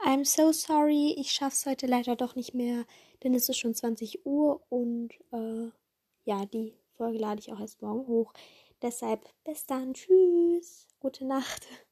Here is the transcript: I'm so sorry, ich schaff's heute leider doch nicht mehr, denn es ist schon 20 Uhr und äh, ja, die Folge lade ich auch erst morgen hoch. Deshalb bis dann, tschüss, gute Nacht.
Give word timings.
I'm 0.00 0.24
so 0.24 0.52
sorry, 0.52 1.14
ich 1.18 1.32
schaff's 1.32 1.66
heute 1.66 1.86
leider 1.86 2.16
doch 2.16 2.34
nicht 2.34 2.54
mehr, 2.54 2.84
denn 3.22 3.34
es 3.34 3.48
ist 3.48 3.58
schon 3.58 3.74
20 3.74 4.24
Uhr 4.26 4.62
und 4.68 5.10
äh, 5.32 5.70
ja, 6.24 6.46
die 6.46 6.74
Folge 6.96 7.18
lade 7.18 7.40
ich 7.40 7.52
auch 7.52 7.60
erst 7.60 7.82
morgen 7.82 8.06
hoch. 8.06 8.32
Deshalb 8.82 9.28
bis 9.44 9.66
dann, 9.66 9.94
tschüss, 9.94 10.86
gute 11.00 11.24
Nacht. 11.26 11.66